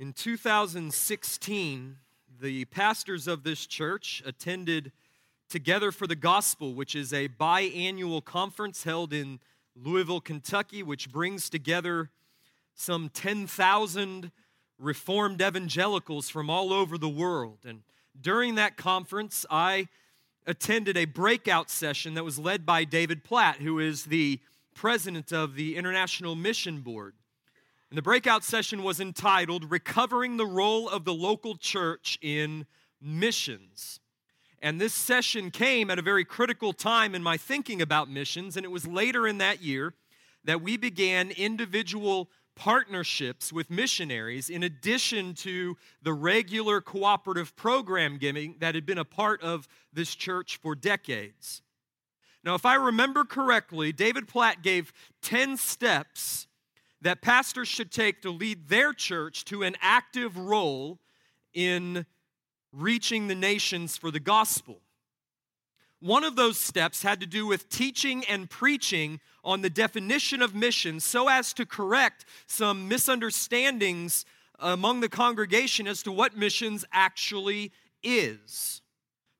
[0.00, 1.96] In 2016,
[2.40, 4.92] the pastors of this church attended
[5.48, 9.40] Together for the Gospel, which is a biannual conference held in
[9.74, 12.10] Louisville, Kentucky, which brings together
[12.74, 14.30] some 10,000
[14.78, 17.58] Reformed evangelicals from all over the world.
[17.64, 17.82] And
[18.20, 19.88] during that conference, I
[20.46, 24.38] attended a breakout session that was led by David Platt, who is the
[24.76, 27.14] president of the International Mission Board.
[27.90, 32.66] And the breakout session was entitled Recovering the Role of the Local Church in
[33.00, 34.00] Missions.
[34.60, 38.64] And this session came at a very critical time in my thinking about missions, and
[38.64, 39.94] it was later in that year
[40.44, 48.56] that we began individual partnerships with missionaries in addition to the regular cooperative program giving
[48.58, 51.62] that had been a part of this church for decades.
[52.44, 56.47] Now, if I remember correctly, David Platt gave 10 steps
[57.00, 60.98] that pastors should take to lead their church to an active role
[61.54, 62.06] in
[62.72, 64.80] reaching the nations for the gospel.
[66.00, 70.54] One of those steps had to do with teaching and preaching on the definition of
[70.54, 74.24] missions so as to correct some misunderstandings
[74.60, 78.82] among the congregation as to what missions actually is.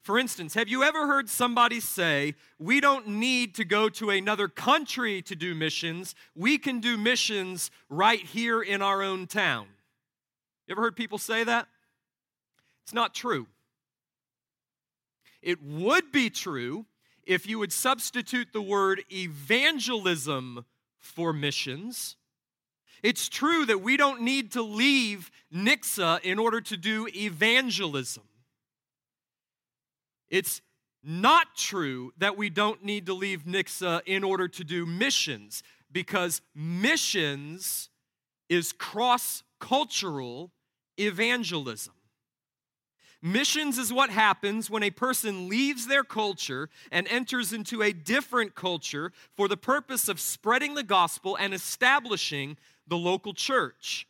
[0.08, 4.48] For instance, have you ever heard somebody say, We don't need to go to another
[4.48, 9.66] country to do missions, we can do missions right here in our own town?
[10.66, 11.68] You ever heard people say that?
[12.84, 13.48] It's not true.
[15.42, 16.86] It would be true
[17.26, 20.64] if you would substitute the word evangelism
[20.96, 22.16] for missions.
[23.02, 28.22] It's true that we don't need to leave Nixa in order to do evangelism.
[30.30, 30.60] It's
[31.02, 36.42] not true that we don't need to leave Nixa in order to do missions because
[36.54, 37.88] missions
[38.48, 40.52] is cross cultural
[40.98, 41.94] evangelism.
[43.20, 48.54] Missions is what happens when a person leaves their culture and enters into a different
[48.54, 52.56] culture for the purpose of spreading the gospel and establishing
[52.86, 54.06] the local church.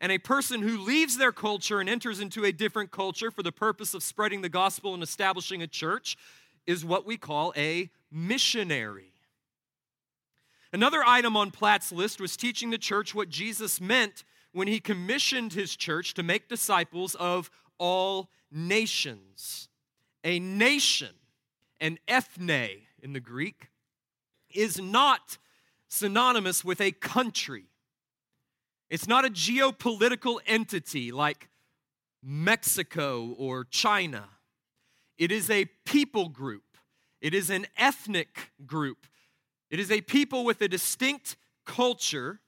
[0.00, 3.52] And a person who leaves their culture and enters into a different culture for the
[3.52, 6.16] purpose of spreading the gospel and establishing a church
[6.66, 9.12] is what we call a missionary.
[10.72, 15.52] Another item on Platt's list was teaching the church what Jesus meant when he commissioned
[15.52, 19.68] his church to make disciples of all nations.
[20.24, 21.14] A nation,
[21.80, 22.68] an ethne
[23.02, 23.68] in the Greek,
[24.50, 25.38] is not
[25.88, 27.69] synonymous with a country.
[28.90, 31.48] It's not a geopolitical entity like
[32.22, 34.28] Mexico or China.
[35.16, 36.76] It is a people group,
[37.20, 39.06] it is an ethnic group.
[39.70, 42.40] It is a people with a distinct culture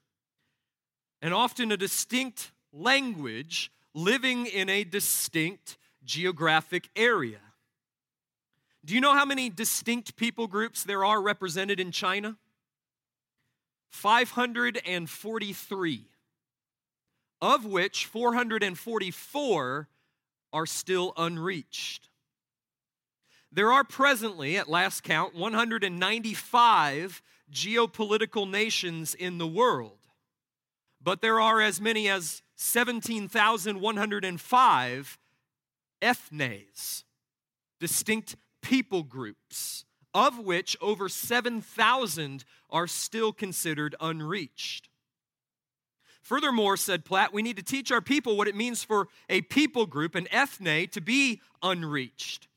[1.20, 7.38] and often a distinct language living in a distinct geographic area.
[8.84, 12.38] Do you know how many distinct people groups there are represented in China?
[13.90, 16.06] 543
[17.42, 19.88] of which 444
[20.52, 22.08] are still unreached.
[23.50, 29.98] There are presently, at last count, 195 geopolitical nations in the world,
[31.02, 35.18] but there are as many as 17,105
[36.00, 37.02] ethnes,
[37.80, 44.88] distinct people groups, of which over 7,000 are still considered unreached.
[46.22, 49.86] Furthermore, said Platt, we need to teach our people what it means for a people
[49.86, 52.48] group, an ethne, to be unreached.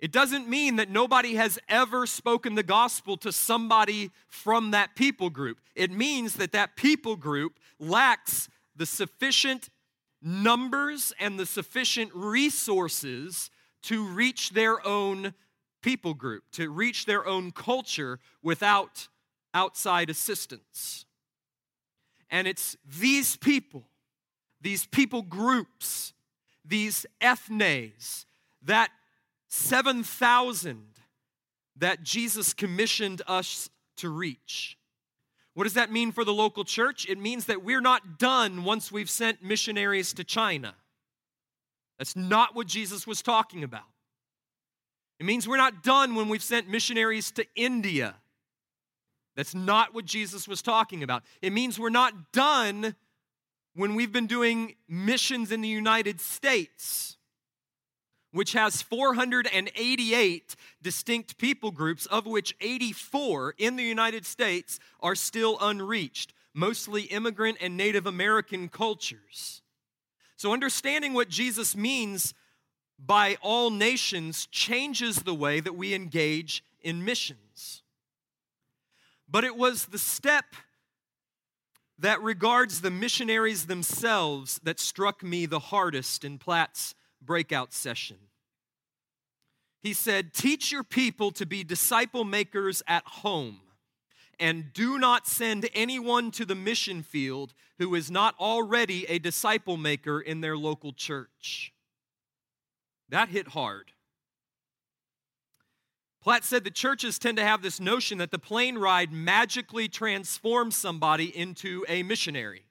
[0.00, 5.30] It doesn't mean that nobody has ever spoken the gospel to somebody from that people
[5.30, 5.58] group.
[5.74, 9.68] It means that that people group lacks the sufficient
[10.22, 13.50] numbers and the sufficient resources
[13.82, 15.34] to reach their own
[15.82, 19.08] people group, to reach their own culture without
[19.54, 21.04] outside assistance.
[22.30, 23.84] And it's these people,
[24.60, 26.12] these people groups,
[26.64, 28.24] these ethnes,
[28.62, 28.90] that
[29.48, 30.86] 7,000
[31.76, 34.78] that Jesus commissioned us to reach.
[35.54, 37.08] What does that mean for the local church?
[37.08, 40.74] It means that we're not done once we've sent missionaries to China.
[41.98, 43.82] That's not what Jesus was talking about.
[45.18, 48.14] It means we're not done when we've sent missionaries to India.
[49.36, 51.22] That's not what Jesus was talking about.
[51.40, 52.94] It means we're not done
[53.74, 57.16] when we've been doing missions in the United States,
[58.32, 65.56] which has 488 distinct people groups, of which 84 in the United States are still
[65.60, 69.62] unreached, mostly immigrant and Native American cultures.
[70.36, 72.34] So, understanding what Jesus means
[72.98, 77.82] by all nations changes the way that we engage in missions.
[79.30, 80.44] But it was the step
[81.98, 88.16] that regards the missionaries themselves that struck me the hardest in Platt's breakout session.
[89.82, 93.60] He said, Teach your people to be disciple makers at home,
[94.38, 99.76] and do not send anyone to the mission field who is not already a disciple
[99.76, 101.72] maker in their local church.
[103.08, 103.92] That hit hard.
[106.22, 110.76] Platt said the churches tend to have this notion that the plane ride magically transforms
[110.76, 112.64] somebody into a missionary,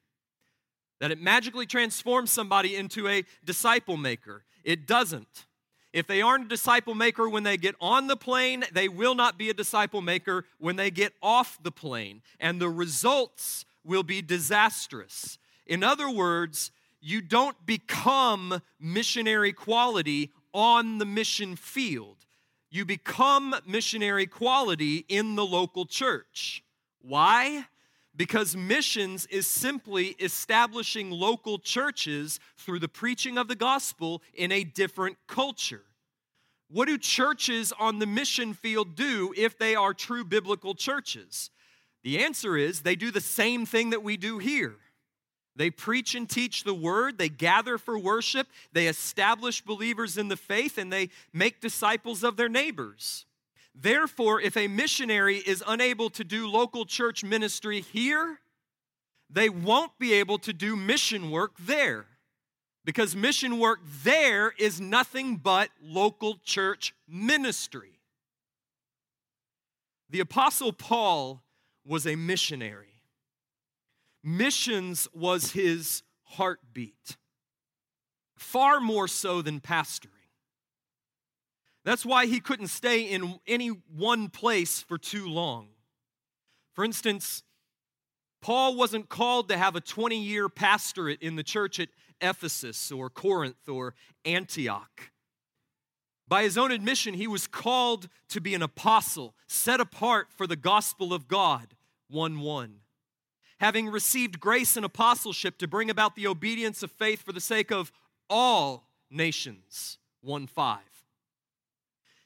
[1.00, 4.44] that it magically transforms somebody into a disciple maker.
[4.64, 5.48] It doesn't.
[5.92, 9.40] If they aren't a disciple maker when they get on the plane, they will not
[9.40, 12.22] be a disciple maker when they get off the plane.
[12.40, 15.40] And the results will be disastrous.
[15.66, 16.70] In other words,
[17.02, 22.18] you don't become missionary quality on the mission field
[22.72, 26.64] you become missionary quality in the local church.
[27.02, 27.66] Why?
[28.16, 34.64] Because missions is simply establishing local churches through the preaching of the gospel in a
[34.64, 35.84] different culture.
[36.70, 41.50] What do churches on the mission field do if they are true biblical churches?
[42.04, 44.76] The answer is they do the same thing that we do here.
[45.60, 50.38] They preach and teach the word, they gather for worship, they establish believers in the
[50.38, 53.26] faith, and they make disciples of their neighbors.
[53.76, 58.40] Therefore, if a missionary is unable to do local church ministry here,
[59.30, 62.06] they won't be able to do mission work there.
[62.86, 68.00] Because mission work there is nothing but local church ministry.
[70.10, 71.44] The Apostle Paul
[71.86, 72.89] was a missionary.
[74.24, 77.18] Missions was his heartbeat,
[78.38, 80.10] far more so than pastoring.
[81.86, 85.70] That's why he couldn't stay in any one place for too long.
[86.74, 87.44] For instance,
[88.42, 91.90] Paul wasn't called to have a 20 year pastorate in the church at
[92.22, 93.96] Ephesus or Corinth or
[94.26, 95.12] Antioch.
[96.28, 100.56] By his own admission, he was called to be an apostle, set apart for the
[100.56, 101.76] gospel of God.
[102.10, 102.76] 1 1
[103.60, 107.72] having received grace and apostleship to bring about the obedience of faith for the sake
[107.72, 107.92] of
[108.30, 109.98] all nations.
[110.22, 110.80] 1 5.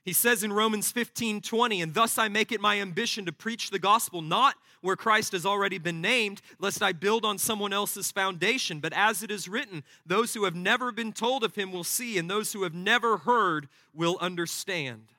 [0.03, 3.69] He says in Romans 15 20, and thus I make it my ambition to preach
[3.69, 8.11] the gospel, not where Christ has already been named, lest I build on someone else's
[8.11, 8.79] foundation.
[8.79, 12.17] But as it is written, those who have never been told of him will see,
[12.17, 15.13] and those who have never heard will understand.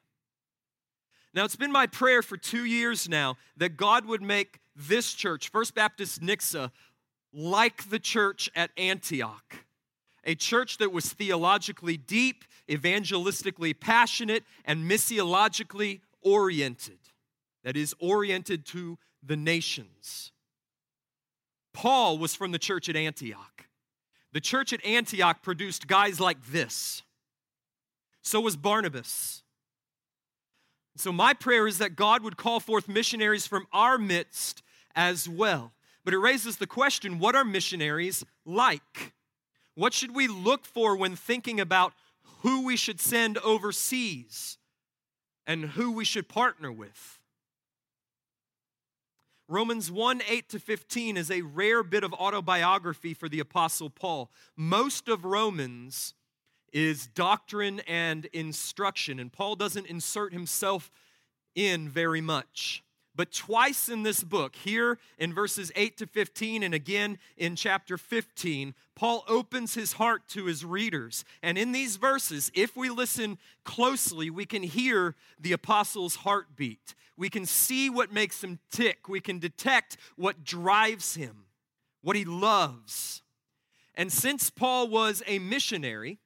[1.33, 5.49] Now, it's been my prayer for two years now that God would make this church,
[5.49, 6.71] First Baptist Nixa,
[7.33, 9.57] like the church at Antioch,
[10.25, 16.99] a church that was theologically deep, evangelistically passionate, and missiologically oriented,
[17.63, 20.33] that is, oriented to the nations.
[21.73, 23.67] Paul was from the church at Antioch.
[24.33, 27.03] The church at Antioch produced guys like this.
[28.23, 29.43] So was Barnabas.
[30.97, 34.63] So, my prayer is that God would call forth missionaries from our midst
[34.95, 35.73] as well.
[36.05, 39.15] But it raises the question what are missionaries like?
[39.75, 41.95] What should we look for when thinking about
[42.43, 44.59] who we should send overseas
[45.47, 47.19] and who we should partner with?
[49.49, 54.31] Romans 1 8 to 15 is a rare bit of autobiography for the Apostle Paul.
[54.57, 56.15] Most of Romans
[56.73, 60.91] is doctrine and instruction, and Paul doesn't insert himself
[61.55, 62.84] in very much.
[63.17, 67.97] But twice in this book, here in verses 8 to 15, and again in chapter
[67.97, 71.25] 15, Paul opens his heart to his readers.
[71.43, 76.95] And in these verses, if we listen closely, we can hear the apostle's heartbeat.
[77.17, 79.09] We can see what makes him tick.
[79.09, 81.45] We can detect what drives him,
[82.03, 83.23] what he loves.
[83.95, 86.19] And since Paul was a missionary,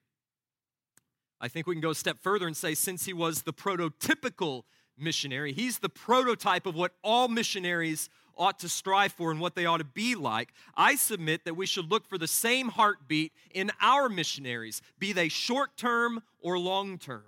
[1.39, 4.65] I think we can go a step further and say, since he was the prototypical
[5.01, 9.67] missionary, he's the prototype of what all missionaries ought to strive for and what they
[9.67, 10.53] ought to be like.
[10.77, 15.29] I submit that we should look for the same heartbeat in our missionaries, be they
[15.29, 17.25] short term or long term.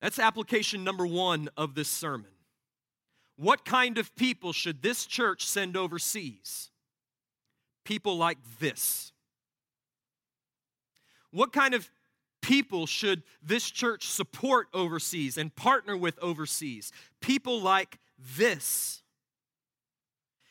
[0.00, 2.30] That's application number one of this sermon.
[3.36, 6.70] What kind of people should this church send overseas?
[7.84, 9.12] People like this.
[11.30, 11.90] What kind of
[12.42, 16.92] people should this church support overseas and partner with overseas?
[17.20, 19.02] People like this.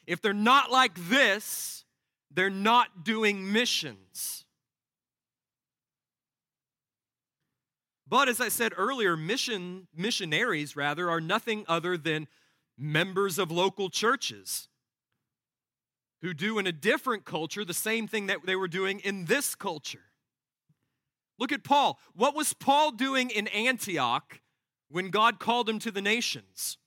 [0.07, 1.85] If they're not like this,
[2.31, 4.45] they're not doing missions.
[8.07, 12.27] But as I said earlier, mission missionaries rather are nothing other than
[12.77, 14.67] members of local churches
[16.21, 19.55] who do in a different culture the same thing that they were doing in this
[19.55, 20.10] culture.
[21.41, 21.99] Look at Paul.
[22.13, 24.41] What was Paul doing in Antioch
[24.91, 26.77] when God called him to the nations?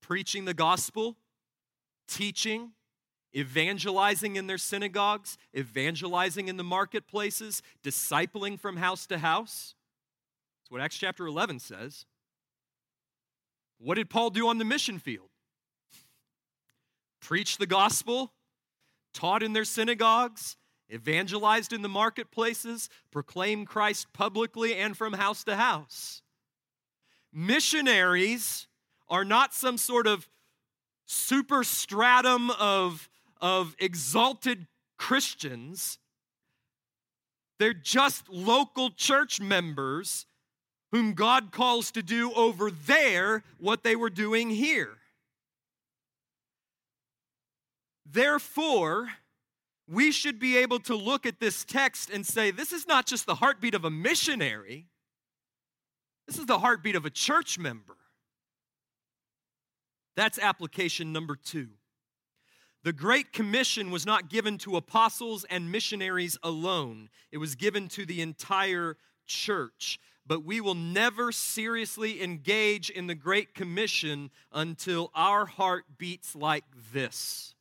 [0.00, 1.16] Preaching the gospel,
[2.06, 2.70] teaching,
[3.36, 9.74] evangelizing in their synagogues, evangelizing in the marketplaces, discipling from house to house.
[10.60, 12.06] That's what Acts chapter 11 says.
[13.78, 15.30] What did Paul do on the mission field?
[17.20, 18.32] Preach the gospel,
[19.12, 20.57] taught in their synagogues,
[20.92, 26.22] evangelized in the marketplaces, proclaimed Christ publicly and from house to house.
[27.32, 28.66] Missionaries
[29.08, 30.28] are not some sort of
[31.06, 33.08] super stratum of,
[33.40, 34.66] of exalted
[34.98, 35.98] Christians.
[37.58, 40.26] They're just local church members
[40.90, 44.96] whom God calls to do over there what they were doing here.
[48.10, 49.08] Therefore,
[49.88, 53.26] we should be able to look at this text and say, this is not just
[53.26, 54.86] the heartbeat of a missionary,
[56.26, 57.96] this is the heartbeat of a church member.
[60.14, 61.68] That's application number two.
[62.84, 68.04] The Great Commission was not given to apostles and missionaries alone, it was given to
[68.04, 69.98] the entire church.
[70.26, 76.64] But we will never seriously engage in the Great Commission until our heart beats like
[76.92, 77.54] this.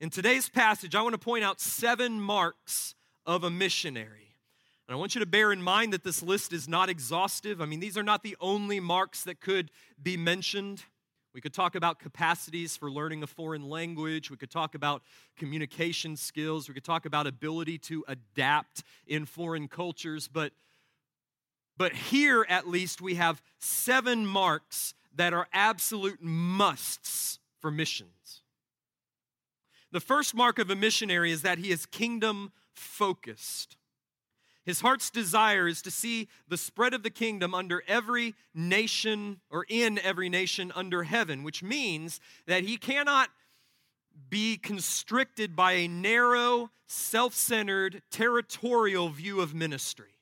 [0.00, 4.34] In today's passage, I want to point out seven marks of a missionary.
[4.86, 7.62] And I want you to bear in mind that this list is not exhaustive.
[7.62, 9.70] I mean, these are not the only marks that could
[10.02, 10.82] be mentioned.
[11.32, 14.30] We could talk about capacities for learning a foreign language.
[14.30, 15.02] We could talk about
[15.36, 16.68] communication skills.
[16.68, 20.28] We could talk about ability to adapt in foreign cultures.
[20.28, 20.52] But,
[21.76, 28.42] but here, at least, we have seven marks that are absolute musts for missions.
[29.94, 33.76] The first mark of a missionary is that he is kingdom focused.
[34.64, 39.64] His heart's desire is to see the spread of the kingdom under every nation or
[39.68, 43.30] in every nation under heaven, which means that he cannot
[44.28, 50.18] be constricted by a narrow, self centered, territorial view of ministry.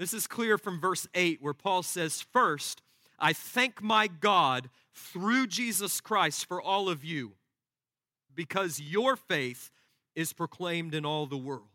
[0.00, 2.82] This is clear from verse 8, where Paul says, First,
[3.20, 7.34] I thank my God through Jesus Christ for all of you
[8.34, 9.70] because your faith
[10.14, 11.68] is proclaimed in all the world.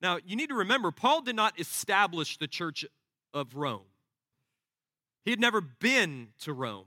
[0.00, 2.84] Now, you need to remember, Paul did not establish the church
[3.32, 3.86] of Rome,
[5.24, 6.86] he had never been to Rome.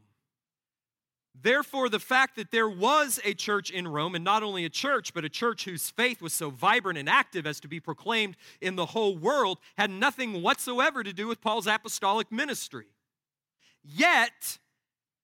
[1.42, 5.14] Therefore, the fact that there was a church in Rome, and not only a church,
[5.14, 8.78] but a church whose faith was so vibrant and active as to be proclaimed in
[8.78, 12.88] the whole world, had nothing whatsoever to do with Paul's apostolic ministry.
[13.84, 14.60] Yet,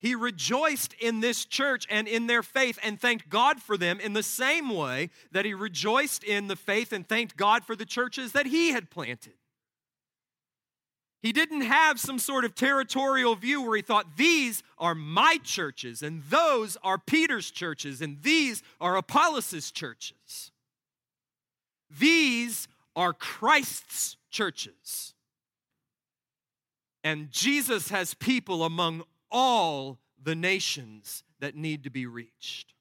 [0.02, 4.14] he rejoiced in this church and in their faith and thanked God for them in
[4.14, 8.32] the same way that he rejoiced in the faith and thanked God for the churches
[8.32, 9.34] that he had planted.
[11.22, 16.02] He didn't have some sort of territorial view where he thought, these are my churches,
[16.02, 20.52] and those are Peter's churches, and these are Apollos' churches.
[21.92, 25.14] These are Christ's churches.
[27.04, 32.74] And Jesus has people among all the nations that need to be reached.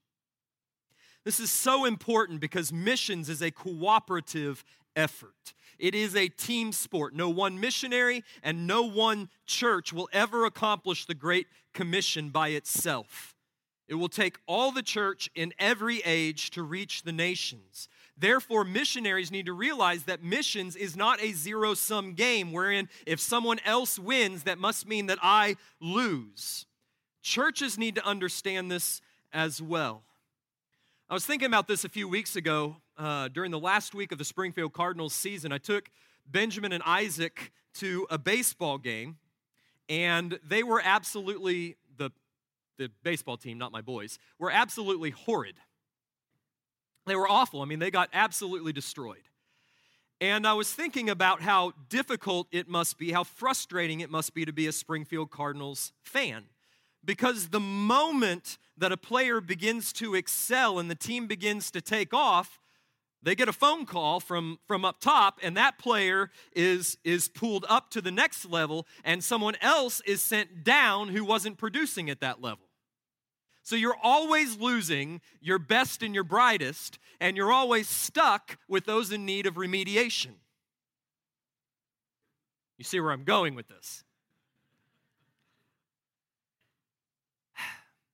[1.25, 4.65] This is so important because missions is a cooperative
[4.97, 5.55] effort.
[5.79, 7.15] It is a team sport.
[7.15, 13.35] No one missionary and no one church will ever accomplish the Great Commission by itself.
[13.91, 17.89] It will take all the church in every age to reach the nations.
[18.17, 23.19] Therefore, missionaries need to realize that missions is not a zero sum game wherein if
[23.19, 26.67] someone else wins, that must mean that I lose.
[27.21, 29.01] Churches need to understand this
[29.33, 30.05] as well.
[31.09, 34.19] I was thinking about this a few weeks ago uh, during the last week of
[34.19, 35.51] the Springfield Cardinals season.
[35.51, 35.91] I took
[36.31, 39.17] Benjamin and Isaac to a baseball game,
[39.89, 41.75] and they were absolutely,
[42.81, 45.57] the, baseball team, not my boys, were absolutely horrid.
[47.07, 47.61] They were awful.
[47.61, 49.23] I mean, they got absolutely destroyed.
[50.21, 54.45] And I was thinking about how difficult it must be, how frustrating it must be
[54.45, 56.45] to be a Springfield Cardinals fan.
[57.05, 62.13] Because the moment that a player begins to excel and the team begins to take
[62.13, 62.59] off,
[63.23, 67.67] they get a phone call from, from up top, and that player is, is pulled
[67.69, 72.21] up to the next level, and someone else is sent down who wasn't producing at
[72.21, 72.70] that level.
[73.71, 79.13] So you're always losing your best and your brightest, and you're always stuck with those
[79.13, 80.33] in need of remediation.
[82.79, 84.03] You see where I'm going with this?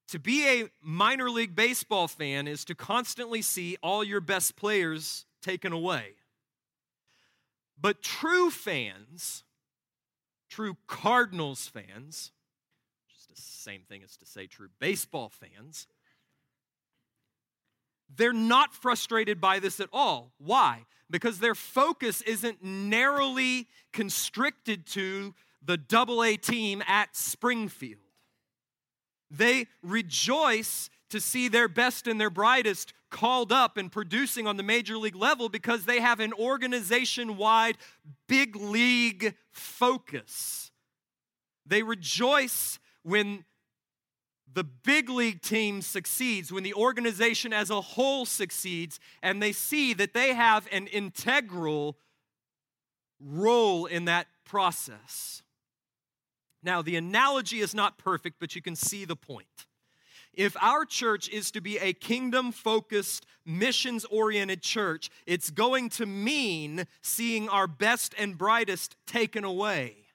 [0.09, 5.25] To be a minor league baseball fan is to constantly see all your best players
[5.41, 6.17] taken away.
[7.81, 9.43] But true fans,
[10.51, 12.31] true Cardinals fans,
[13.43, 15.87] same thing as to say true baseball fans,
[18.15, 20.33] they're not frustrated by this at all.
[20.39, 20.85] Why?
[21.11, 28.01] Because their focus isn't narrowly constricted to the double A team at Springfield.
[29.31, 34.63] They rejoice to see their best and their brightest called up and producing on the
[34.63, 37.77] major league level because they have an organization wide,
[38.29, 40.71] big league focus.
[41.65, 43.45] They rejoice when
[44.53, 49.95] the big league team succeeds, when the organization as a whole succeeds, and they see
[49.95, 51.97] that they have an integral
[53.21, 55.43] role in that process.
[56.65, 59.67] Now, the analogy is not perfect, but you can see the point.
[60.35, 66.07] If our church is to be a kingdom focused, missions oriented church, it's going to
[66.07, 70.06] mean seeing our best and brightest taken away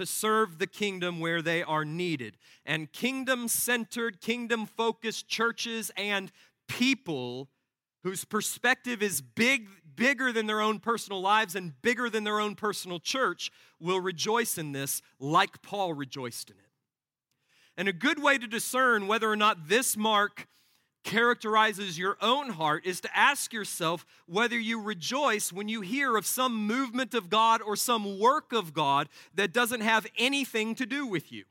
[0.00, 2.36] to serve the kingdom where they are needed.
[2.66, 6.32] And kingdom centered, kingdom focused churches and
[6.68, 7.48] people
[8.02, 12.54] whose perspective is big bigger than their own personal lives and bigger than their own
[12.54, 16.70] personal church will rejoice in this like Paul rejoiced in it.
[17.76, 20.46] And a good way to discern whether or not this mark
[21.02, 26.26] characterizes your own heart is to ask yourself whether you rejoice when you hear of
[26.26, 31.06] some movement of God or some work of God that doesn't have anything to do
[31.06, 31.44] with you.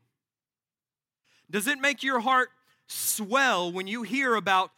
[1.50, 2.50] Does it make your heart
[2.88, 4.72] swell when you hear about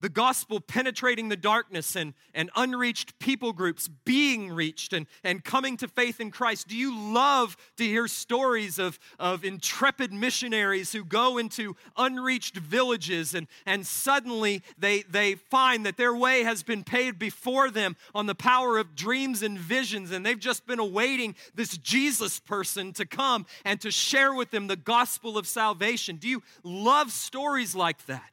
[0.00, 5.76] the gospel penetrating the darkness and, and unreached people groups being reached and, and coming
[5.78, 6.68] to faith in Christ?
[6.68, 13.34] Do you love to hear stories of, of intrepid missionaries who go into unreached villages
[13.34, 18.26] and, and suddenly they, they find that their way has been paved before them on
[18.26, 23.06] the power of dreams and visions, and they've just been awaiting this Jesus person to
[23.06, 26.16] come and to share with them the gospel of salvation?
[26.16, 28.30] Do you love stories like that?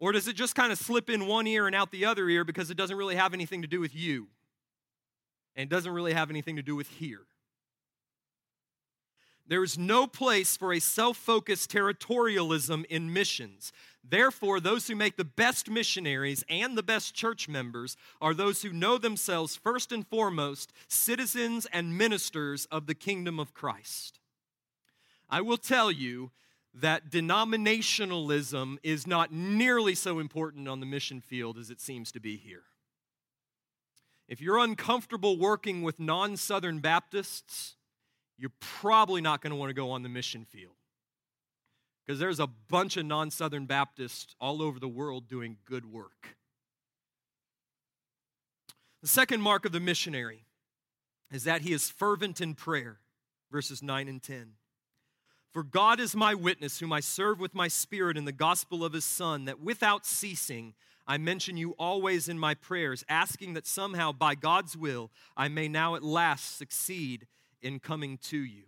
[0.00, 2.42] Or does it just kind of slip in one ear and out the other ear
[2.42, 4.28] because it doesn't really have anything to do with you?
[5.54, 7.26] And it doesn't really have anything to do with here.
[9.46, 13.72] There is no place for a self focused territorialism in missions.
[14.08, 18.72] Therefore, those who make the best missionaries and the best church members are those who
[18.72, 24.20] know themselves first and foremost citizens and ministers of the kingdom of Christ.
[25.28, 26.30] I will tell you
[26.74, 32.20] that denominationalism is not nearly so important on the mission field as it seems to
[32.20, 32.62] be here.
[34.28, 37.74] If you're uncomfortable working with non Southern Baptists,
[38.38, 40.74] you're probably not going to want to go on the mission field.
[42.06, 46.36] Because there's a bunch of non Southern Baptists all over the world doing good work.
[49.02, 50.44] The second mark of the missionary
[51.32, 53.00] is that he is fervent in prayer,
[53.50, 54.52] verses 9 and 10.
[55.52, 58.92] For God is my witness, whom I serve with my spirit in the gospel of
[58.92, 60.74] his Son, that without ceasing
[61.06, 65.66] I mention you always in my prayers, asking that somehow by God's will I may
[65.66, 67.26] now at last succeed
[67.60, 68.64] in coming to you.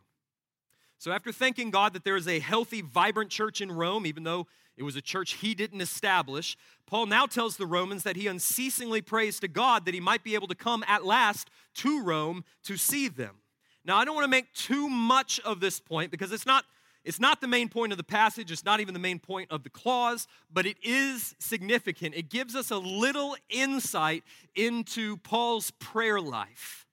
[0.99, 4.49] So, after thanking God that there is a healthy, vibrant church in Rome, even though
[4.77, 9.03] it was a church he didn't establish, Paul now tells the Romans that he unceasingly
[9.03, 12.77] prays to God that he might be able to come at last to Rome to
[12.77, 13.37] see them.
[13.85, 16.65] Now, I don't want to make too much of this point because it's not,
[17.05, 19.65] it's not the main point of the passage, it's not even the main point of
[19.65, 22.15] the clause, but it is significant.
[22.15, 24.23] It gives us a little insight
[24.55, 26.87] into Paul's prayer life.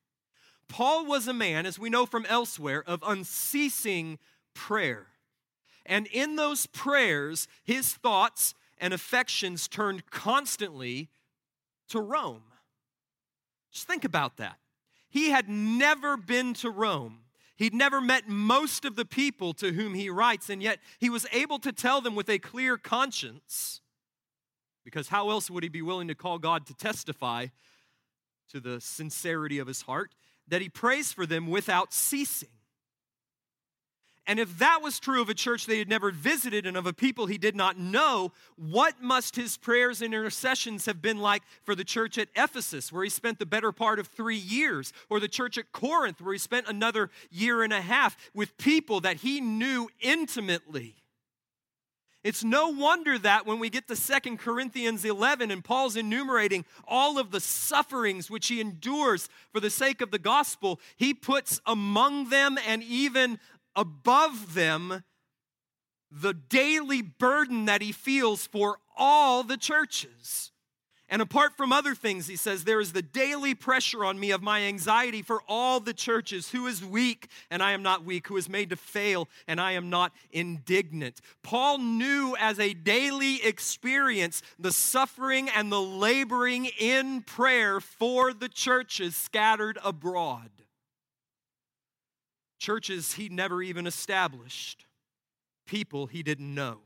[0.67, 4.19] Paul was a man, as we know from elsewhere, of unceasing
[4.53, 5.07] prayer.
[5.85, 11.09] And in those prayers, his thoughts and affections turned constantly
[11.89, 12.43] to Rome.
[13.71, 14.57] Just think about that.
[15.09, 17.19] He had never been to Rome.
[17.55, 21.25] He'd never met most of the people to whom he writes, and yet he was
[21.31, 23.81] able to tell them with a clear conscience,
[24.85, 27.47] because how else would he be willing to call God to testify
[28.49, 30.15] to the sincerity of his heart,
[30.47, 32.49] that he prays for them without ceasing.
[34.29, 36.93] And if that was true of a church they had never visited and of a
[36.93, 41.73] people he did not know, what must his prayers and intercessions have been like for
[41.73, 45.27] the church at Ephesus, where he spent the better part of three years, or the
[45.27, 49.41] church at Corinth, where he spent another year and a half with people that he
[49.41, 50.93] knew intimately?
[52.21, 57.17] It's no wonder that when we get to Second Corinthians 11 and Paul's enumerating all
[57.17, 62.29] of the sufferings which he endures for the sake of the gospel, he puts among
[62.29, 63.39] them and even
[63.75, 65.03] above them
[66.11, 70.51] the daily burden that he feels for all the churches.
[71.11, 74.43] And apart from other things, he says, there is the daily pressure on me of
[74.43, 76.51] my anxiety for all the churches.
[76.51, 78.27] Who is weak and I am not weak?
[78.27, 81.19] Who is made to fail and I am not indignant?
[81.41, 88.49] Paul knew as a daily experience the suffering and the laboring in prayer for the
[88.49, 90.51] churches scattered abroad
[92.59, 94.85] churches he never even established,
[95.65, 96.79] people he didn't know.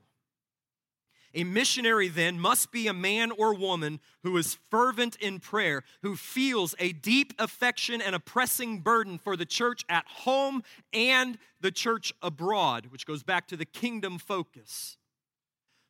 [1.36, 6.16] A missionary then must be a man or woman who is fervent in prayer, who
[6.16, 10.62] feels a deep affection and a pressing burden for the church at home
[10.94, 14.98] and the church abroad, which goes back to the kingdom focus.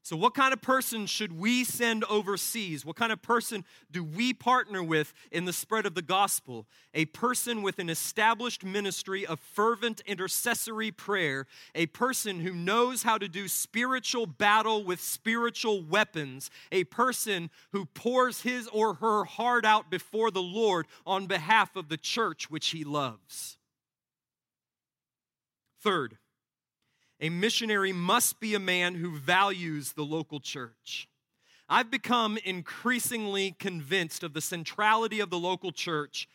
[0.05, 2.85] So, what kind of person should we send overseas?
[2.85, 6.67] What kind of person do we partner with in the spread of the gospel?
[6.93, 13.17] A person with an established ministry of fervent intercessory prayer, a person who knows how
[13.17, 19.63] to do spiritual battle with spiritual weapons, a person who pours his or her heart
[19.63, 23.57] out before the Lord on behalf of the church which he loves.
[25.79, 26.17] Third,
[27.23, 31.07] a missionary must be a man who values the local church.
[31.69, 36.27] I've become increasingly convinced of the centrality of the local church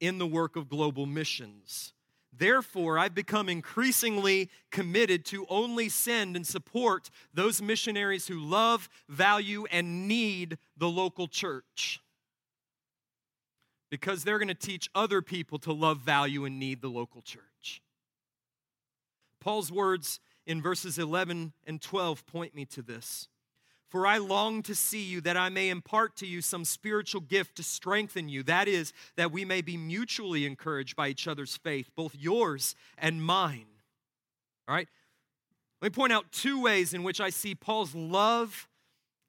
[0.00, 1.94] in the work of global missions.
[2.30, 9.64] Therefore, I've become increasingly committed to only send and support those missionaries who love, value,
[9.70, 12.02] and need the local church.
[13.90, 17.80] Because they're going to teach other people to love, value, and need the local church.
[19.40, 23.28] Paul's words in verses 11 and 12 point me to this.
[23.88, 27.56] For I long to see you that I may impart to you some spiritual gift
[27.56, 28.42] to strengthen you.
[28.42, 33.22] That is, that we may be mutually encouraged by each other's faith, both yours and
[33.22, 33.66] mine.
[34.66, 34.88] All right?
[35.80, 38.68] Let me point out two ways in which I see Paul's love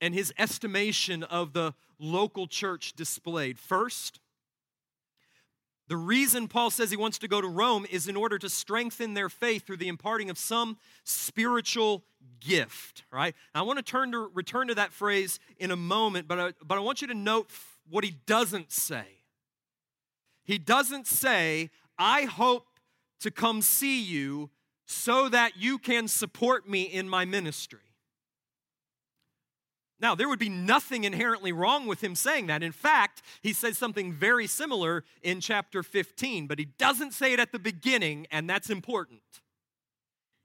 [0.02, 3.60] and his estimation of the local church displayed.
[3.60, 4.20] First,
[5.88, 9.14] the reason Paul says he wants to go to Rome is in order to strengthen
[9.14, 12.04] their faith through the imparting of some spiritual
[12.40, 13.36] gift, right?
[13.54, 16.78] I want to turn to return to that phrase in a moment, but I, but
[16.78, 17.52] I want you to note
[17.90, 19.06] what he doesn't say.
[20.44, 22.80] He doesn't say, "I hope
[23.20, 24.50] to come see you
[24.86, 27.80] so that you can support me in my ministry."
[30.00, 32.62] Now, there would be nothing inherently wrong with him saying that.
[32.62, 37.40] In fact, he says something very similar in chapter 15, but he doesn't say it
[37.40, 39.22] at the beginning, and that's important.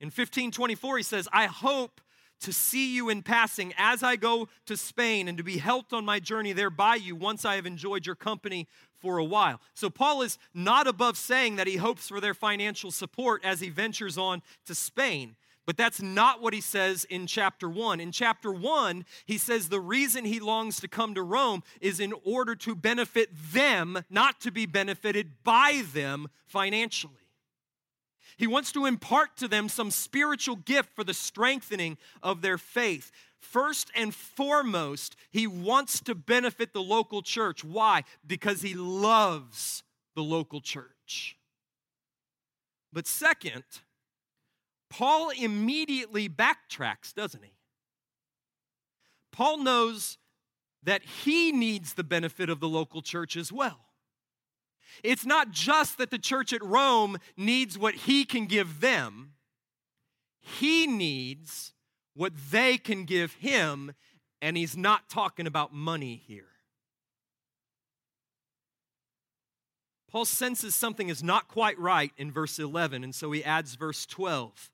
[0.00, 2.00] In 1524, he says, I hope
[2.42, 6.04] to see you in passing as I go to Spain and to be helped on
[6.04, 8.66] my journey there by you once I have enjoyed your company
[8.98, 9.60] for a while.
[9.74, 13.68] So, Paul is not above saying that he hopes for their financial support as he
[13.68, 15.36] ventures on to Spain.
[15.70, 18.00] But that's not what he says in chapter 1.
[18.00, 22.12] In chapter 1, he says the reason he longs to come to Rome is in
[22.24, 27.14] order to benefit them, not to be benefited by them financially.
[28.36, 33.12] He wants to impart to them some spiritual gift for the strengthening of their faith.
[33.38, 37.62] First and foremost, he wants to benefit the local church.
[37.62, 38.02] Why?
[38.26, 39.84] Because he loves
[40.16, 41.36] the local church.
[42.92, 43.62] But second,
[44.90, 47.52] Paul immediately backtracks, doesn't he?
[49.32, 50.18] Paul knows
[50.82, 53.86] that he needs the benefit of the local church as well.
[55.04, 59.32] It's not just that the church at Rome needs what he can give them,
[60.40, 61.72] he needs
[62.14, 63.92] what they can give him,
[64.42, 66.46] and he's not talking about money here.
[70.10, 74.04] Paul senses something is not quite right in verse 11, and so he adds verse
[74.06, 74.70] 12.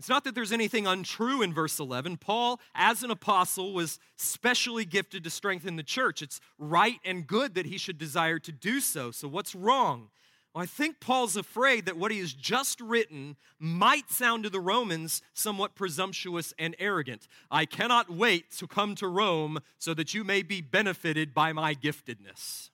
[0.00, 2.16] It's not that there's anything untrue in verse 11.
[2.16, 6.22] Paul, as an apostle, was specially gifted to strengthen the church.
[6.22, 9.10] It's right and good that he should desire to do so.
[9.10, 10.08] So, what's wrong?
[10.54, 14.58] Well, I think Paul's afraid that what he has just written might sound to the
[14.58, 17.28] Romans somewhat presumptuous and arrogant.
[17.50, 21.74] I cannot wait to come to Rome so that you may be benefited by my
[21.74, 22.70] giftedness.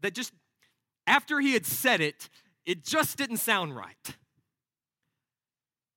[0.00, 0.32] That just,
[1.06, 2.30] after he had said it,
[2.64, 4.16] it just didn't sound right.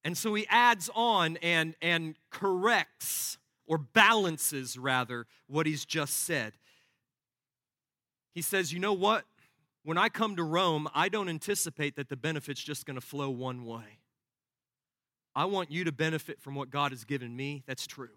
[0.03, 6.53] And so he adds on and, and corrects or balances rather what he's just said.
[8.33, 9.25] He says, You know what?
[9.83, 13.29] When I come to Rome, I don't anticipate that the benefit's just going to flow
[13.29, 13.99] one way.
[15.35, 17.63] I want you to benefit from what God has given me.
[17.65, 18.09] That's true.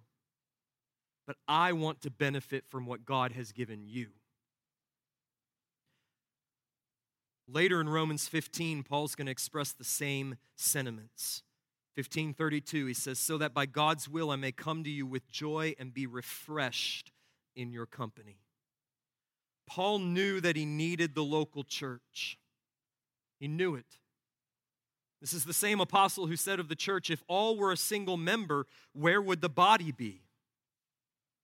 [1.27, 4.09] But I want to benefit from what God has given you.
[7.49, 11.43] Later in Romans 15, Paul's going to express the same sentiments.
[11.97, 15.75] 1532, he says, So that by God's will I may come to you with joy
[15.79, 17.11] and be refreshed
[17.55, 18.39] in your company.
[19.67, 22.39] Paul knew that he needed the local church.
[23.41, 23.99] He knew it.
[25.21, 28.19] This is the same apostle who said of the church, If all were a single
[28.19, 30.26] member, where would the body be?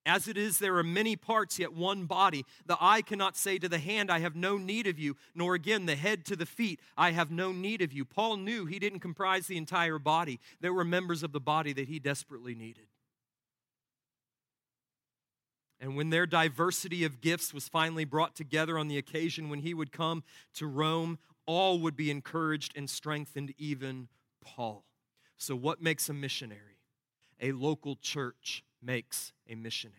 [0.04, 2.44] As it is, there are many parts, yet one body.
[2.66, 5.86] The eye cannot say to the hand, I have no need of you, nor again
[5.86, 8.04] the head to the feet, I have no need of you.
[8.04, 10.40] Paul knew he didn't comprise the entire body.
[10.60, 12.86] There were members of the body that he desperately needed.
[15.80, 19.74] And when their diversity of gifts was finally brought together on the occasion when he
[19.74, 24.08] would come to Rome, all would be encouraged and strengthened, even
[24.44, 24.84] Paul.
[25.36, 26.78] So, what makes a missionary?
[27.40, 29.98] A local church makes a missionary.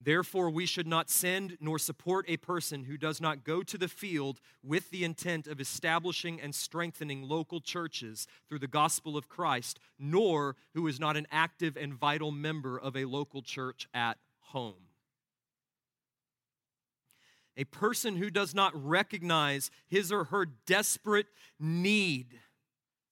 [0.00, 3.88] Therefore, we should not send nor support a person who does not go to the
[3.88, 9.80] field with the intent of establishing and strengthening local churches through the gospel of Christ,
[9.98, 14.74] nor who is not an active and vital member of a local church at home.
[17.56, 22.38] A person who does not recognize his or her desperate need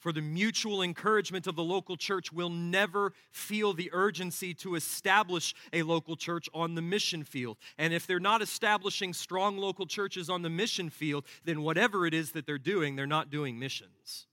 [0.05, 5.55] for the mutual encouragement of the local church will never feel the urgency to establish
[5.73, 7.57] a local church on the mission field.
[7.79, 12.13] And if they're not establishing strong local churches on the mission field, then whatever it
[12.13, 14.27] is that they're doing, they're not doing missions.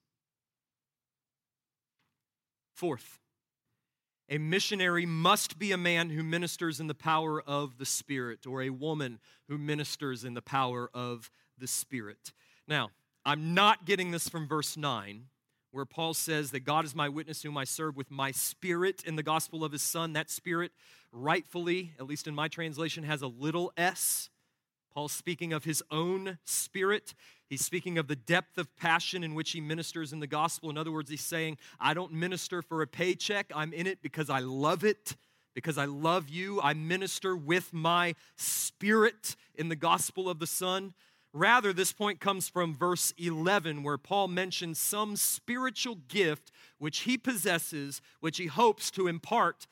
[2.74, 3.22] Fourth,
[4.28, 8.62] a missionary must be a man who ministers in the power of the Spirit, or
[8.62, 12.34] a woman who ministers in the power of the Spirit.
[12.68, 12.90] Now,
[13.24, 15.28] I'm not getting this from verse 9
[15.72, 19.16] where Paul says that God is my witness, whom I serve with my spirit in
[19.16, 20.14] the gospel of his Son.
[20.14, 20.72] That spirit,
[21.12, 24.30] rightfully, at least in my translation, has a little s.
[24.94, 27.14] Paul's speaking of his own spirit.
[27.48, 30.70] He's speaking of the depth of passion in which he ministers in the gospel.
[30.70, 33.52] In other words, he's saying, I don't minister for a paycheck.
[33.56, 35.16] I'm in it because I love it,
[35.54, 36.60] because I love you.
[36.62, 40.94] I minister with my spirit in the gospel of the Son.
[41.34, 47.18] Rather, this point comes from verse 11, where Paul mentions some spiritual gift which he
[47.18, 49.68] possesses, which he hopes to impart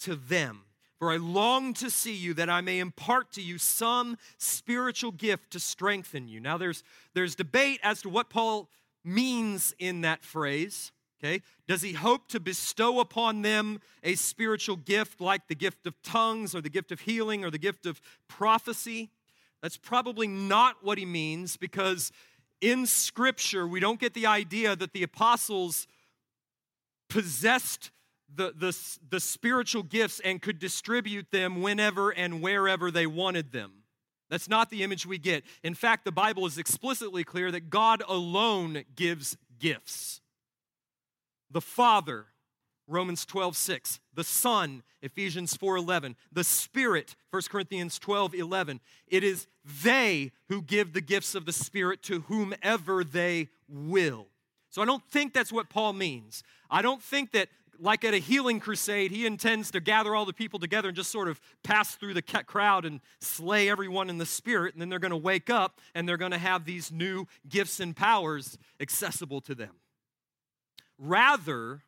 [0.00, 0.64] to them.
[0.98, 5.50] For I long to see you that I may impart to you some spiritual gift
[5.50, 6.40] to strengthen you.
[6.40, 8.70] Now, there's, there's debate as to what Paul
[9.04, 10.92] means in that phrase.
[11.18, 11.42] Okay?
[11.68, 16.54] Does he hope to bestow upon them a spiritual gift like the gift of tongues
[16.54, 19.10] or the gift of healing or the gift of prophecy?
[19.62, 22.10] That's probably not what he means because
[22.60, 25.86] in Scripture, we don't get the idea that the apostles
[27.08, 27.90] possessed
[28.34, 28.76] the, the,
[29.08, 33.72] the spiritual gifts and could distribute them whenever and wherever they wanted them.
[34.30, 35.44] That's not the image we get.
[35.62, 40.22] In fact, the Bible is explicitly clear that God alone gives gifts.
[41.50, 42.26] The Father
[42.88, 44.00] Romans 12, 6.
[44.14, 46.16] The Son, Ephesians 4, 11.
[46.32, 48.80] The Spirit, 1 Corinthians 12, 11.
[49.06, 49.46] It is
[49.82, 54.26] they who give the gifts of the Spirit to whomever they will.
[54.70, 56.42] So I don't think that's what Paul means.
[56.70, 60.32] I don't think that, like at a healing crusade, he intends to gather all the
[60.32, 64.26] people together and just sort of pass through the crowd and slay everyone in the
[64.26, 67.26] Spirit, and then they're going to wake up and they're going to have these new
[67.48, 69.74] gifts and powers accessible to them.
[70.98, 71.82] Rather,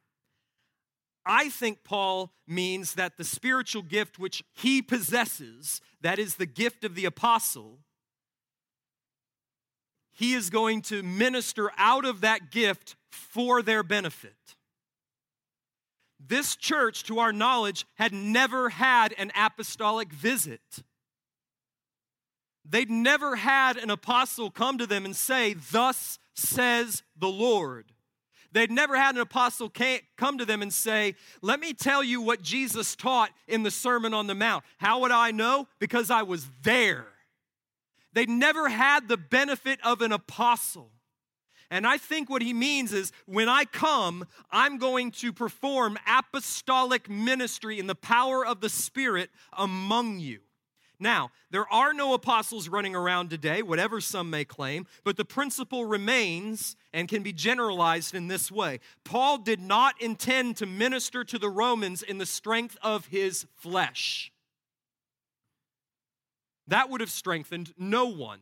[1.27, 6.85] I think Paul means that the spiritual gift which he possesses, that is the gift
[6.85, 7.79] of the apostle,
[10.13, 14.37] he is going to minister out of that gift for their benefit.
[16.27, 20.61] This church, to our knowledge, had never had an apostolic visit.
[22.65, 27.94] They'd never had an apostle come to them and say, Thus says the Lord.
[28.55, 29.71] They'd never had an apostle
[30.17, 34.15] come to them and say, Let me tell you what Jesus taught in the Sermon
[34.15, 34.65] on the Mount.
[34.79, 35.67] How would I know?
[35.81, 37.07] Because I was there.
[38.13, 40.93] They'd never had the benefit of an apostle.
[41.69, 47.11] And I think what he means is when I come, I'm going to perform apostolic
[47.11, 50.39] ministry in the power of the Spirit among you.
[51.01, 55.85] Now, there are no apostles running around today, whatever some may claim, but the principle
[55.85, 61.39] remains and can be generalized in this way Paul did not intend to minister to
[61.39, 64.33] the Romans in the strength of his flesh.
[66.67, 68.41] That would have strengthened no one.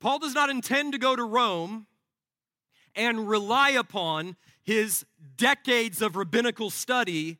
[0.00, 1.86] Paul does not intend to go to Rome
[2.94, 5.04] and rely upon his
[5.36, 7.38] decades of rabbinical study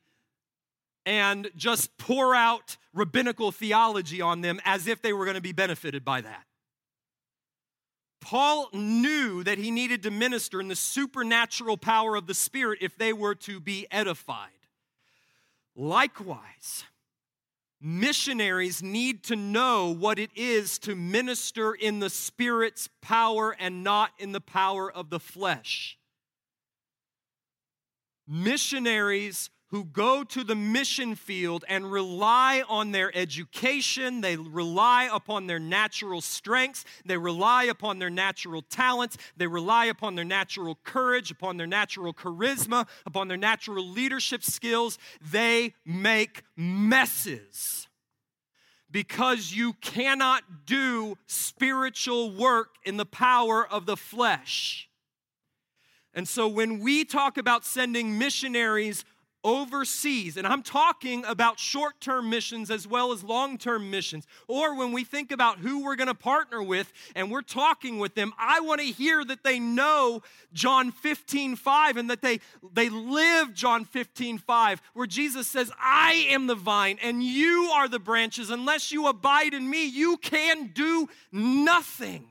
[1.08, 5.52] and just pour out rabbinical theology on them as if they were going to be
[5.52, 6.44] benefited by that.
[8.20, 12.98] Paul knew that he needed to minister in the supernatural power of the Spirit if
[12.98, 14.50] they were to be edified.
[15.74, 16.84] Likewise,
[17.80, 24.10] missionaries need to know what it is to minister in the Spirit's power and not
[24.18, 25.96] in the power of the flesh.
[28.26, 35.46] Missionaries who go to the mission field and rely on their education, they rely upon
[35.46, 41.30] their natural strengths, they rely upon their natural talents, they rely upon their natural courage,
[41.30, 47.86] upon their natural charisma, upon their natural leadership skills, they make messes.
[48.90, 54.88] Because you cannot do spiritual work in the power of the flesh.
[56.14, 59.04] And so when we talk about sending missionaries
[59.44, 64.76] overseas, and I'm talking about short term missions as well as long term missions, or
[64.76, 68.32] when we think about who we're going to partner with and we're talking with them,
[68.38, 70.22] I want to hear that they know
[70.52, 72.40] John 15 5 and that they,
[72.72, 77.88] they live John 15 5, where Jesus says, I am the vine and you are
[77.88, 78.50] the branches.
[78.50, 82.28] Unless you abide in me, you can do nothing.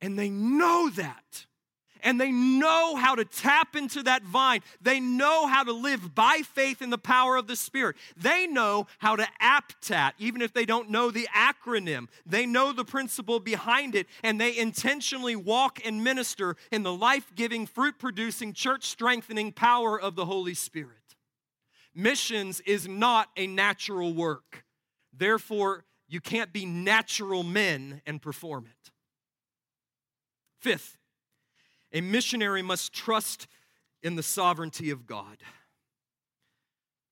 [0.00, 1.46] And they know that
[2.02, 4.60] and they know how to tap into that vine.
[4.80, 7.96] They know how to live by faith in the power of the Spirit.
[8.16, 12.08] They know how to APTAT, even if they don't know the acronym.
[12.26, 17.32] They know the principle behind it, and they intentionally walk and minister in the life
[17.34, 20.96] giving, fruit producing, church strengthening power of the Holy Spirit.
[21.94, 24.64] Missions is not a natural work.
[25.12, 28.90] Therefore, you can't be natural men and perform it.
[30.58, 30.96] Fifth,
[31.92, 33.46] a missionary must trust
[34.02, 35.38] in the sovereignty of God.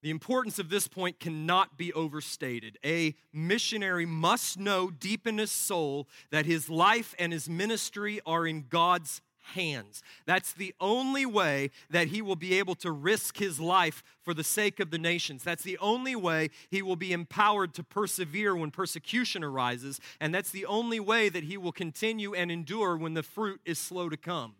[0.02, 2.78] The importance of this point cannot be overstated.
[2.84, 8.46] A missionary must know deep in his soul that his life and his ministry are
[8.46, 9.20] in God's
[9.54, 10.02] hands.
[10.26, 14.44] That's the only way that he will be able to risk his life for the
[14.44, 15.42] sake of the nations.
[15.42, 20.00] That's the only way he will be empowered to persevere when persecution arises.
[20.18, 23.78] And that's the only way that he will continue and endure when the fruit is
[23.78, 24.54] slow to come.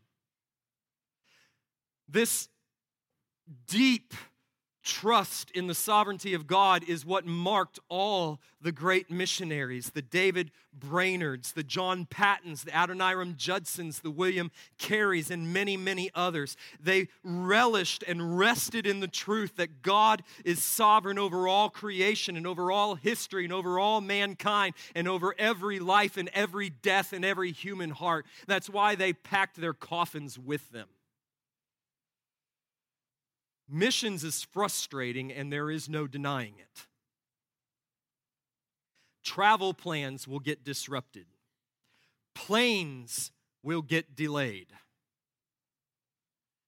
[2.11, 2.49] This
[3.69, 4.15] deep
[4.83, 10.51] trust in the sovereignty of God is what marked all the great missionaries the David
[10.77, 16.57] Brainerds, the John Patons, the Adoniram Judsons, the William Careys, and many, many others.
[16.81, 22.47] They relished and rested in the truth that God is sovereign over all creation and
[22.47, 27.25] over all history and over all mankind and over every life and every death and
[27.25, 28.27] every human heart.
[28.47, 30.89] That's why they packed their coffins with them.
[33.71, 36.87] Missions is frustrating and there is no denying it.
[39.23, 41.27] Travel plans will get disrupted,
[42.35, 43.31] planes
[43.63, 44.69] will get delayed,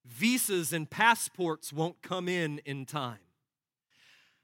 [0.04, 3.18] visas and passports won't come in in time.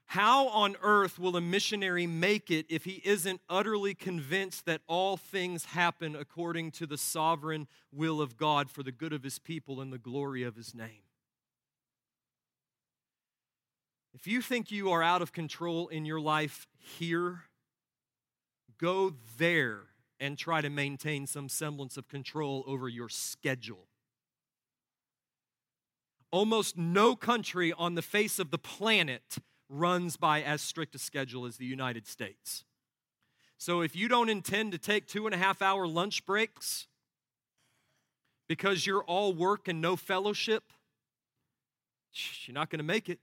[0.07, 5.17] How on earth will a missionary make it if he isn't utterly convinced that all
[5.17, 9.79] things happen according to the sovereign will of God for the good of his people
[9.79, 11.03] and the glory of his name?
[14.13, 17.43] If you think you are out of control in your life here,
[18.79, 19.81] go there
[20.19, 23.87] and try to maintain some semblance of control over your schedule.
[26.31, 29.37] Almost no country on the face of the planet
[29.69, 32.65] runs by as strict a schedule as the United States.
[33.57, 36.87] So if you don't intend to take two and a half hour lunch breaks
[38.47, 40.63] because you're all work and no fellowship,
[42.45, 43.19] you're not going to make it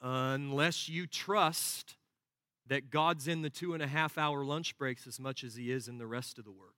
[0.00, 1.96] unless you trust
[2.66, 5.72] that God's in the two and a half hour lunch breaks as much as He
[5.72, 6.74] is in the rest of the work.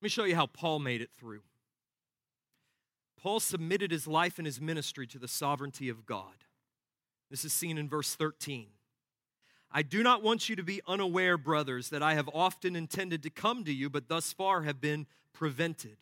[0.00, 1.42] Let me show you how Paul made it through.
[3.20, 6.44] Paul submitted his life and his ministry to the sovereignty of God.
[7.30, 8.68] This is seen in verse 13.
[9.70, 13.30] I do not want you to be unaware, brothers, that I have often intended to
[13.30, 15.98] come to you, but thus far have been prevented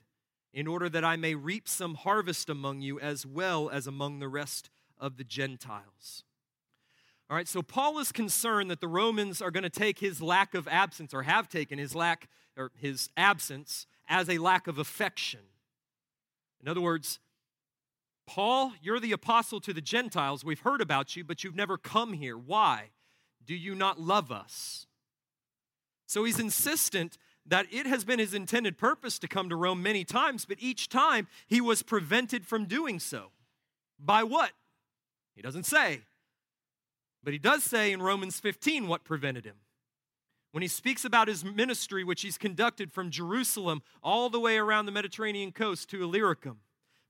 [0.52, 4.28] in order that I may reap some harvest among you as well as among the
[4.28, 6.24] rest of the Gentiles.
[7.30, 10.54] All right, so Paul is concerned that the Romans are going to take his lack
[10.54, 15.40] of absence, or have taken his lack or his absence, as a lack of affection.
[16.62, 17.20] In other words,
[18.26, 20.44] Paul, you're the apostle to the Gentiles.
[20.44, 22.36] We've heard about you, but you've never come here.
[22.36, 22.90] Why?
[23.44, 24.86] Do you not love us?
[26.06, 27.18] So he's insistent
[27.48, 30.88] that it has been his intended purpose to come to Rome many times, but each
[30.88, 33.30] time he was prevented from doing so.
[33.98, 34.52] By what?
[35.34, 36.02] He doesn't say.
[37.22, 39.56] But he does say in Romans 15 what prevented him.
[40.52, 44.86] When he speaks about his ministry, which he's conducted from Jerusalem all the way around
[44.86, 46.60] the Mediterranean coast to Illyricum,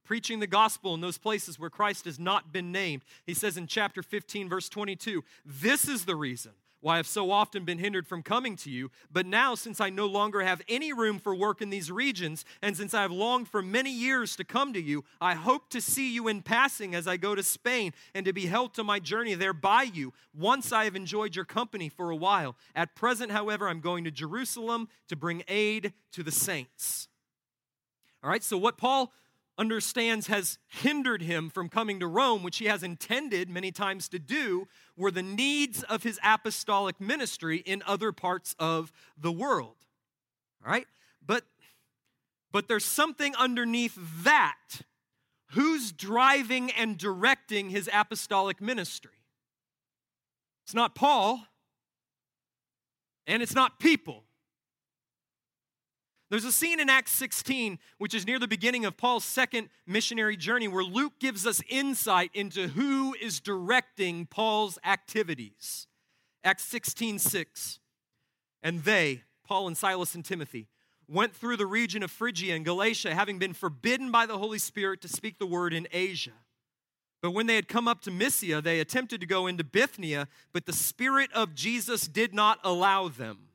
[0.04, 3.66] preaching the gospel in those places where Christ has not been named, he says in
[3.66, 8.22] chapter 15, verse 22, This is the reason why I've so often been hindered from
[8.22, 8.90] coming to you.
[9.10, 12.76] But now, since I no longer have any room for work in these regions, and
[12.76, 16.12] since I have longed for many years to come to you, I hope to see
[16.12, 19.34] you in passing as I go to Spain and to be helped to my journey
[19.34, 22.56] there by you, once I have enjoyed your company for a while.
[22.74, 27.08] At present, however, I'm going to Jerusalem to bring aid to the saints.
[28.22, 29.12] All right, so what Paul
[29.58, 34.18] understands has hindered him from coming to Rome, which he has intended many times to
[34.18, 39.76] do, were the needs of his apostolic ministry in other parts of the world.
[40.64, 40.86] All right?
[41.26, 41.44] But
[42.50, 44.56] but there's something underneath that.
[45.52, 49.12] Who's driving and directing his apostolic ministry?
[50.64, 51.46] It's not Paul,
[53.26, 54.24] and it's not people.
[56.30, 60.36] There's a scene in Acts 16, which is near the beginning of Paul's second missionary
[60.36, 65.86] journey, where Luke gives us insight into who is directing Paul's activities.
[66.44, 67.80] Acts 16 6.
[68.62, 70.68] And they, Paul and Silas and Timothy,
[71.08, 75.00] went through the region of Phrygia and Galatia, having been forbidden by the Holy Spirit
[75.02, 76.32] to speak the word in Asia.
[77.22, 80.66] But when they had come up to Mysia, they attempted to go into Bithynia, but
[80.66, 83.47] the Spirit of Jesus did not allow them.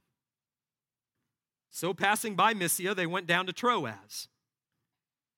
[1.75, 4.27] So, passing by Mysia, they went down to Troas.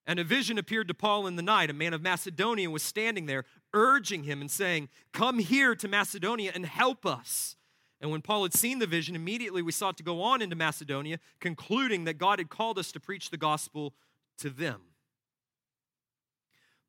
[0.06, 1.70] And a vision appeared to Paul in the night.
[1.70, 6.52] A man of Macedonia was standing there, urging him and saying, Come here to Macedonia
[6.54, 7.56] and help us.
[8.02, 11.20] And when Paul had seen the vision, immediately we sought to go on into Macedonia,
[11.40, 13.94] concluding that God had called us to preach the gospel
[14.36, 14.82] to them.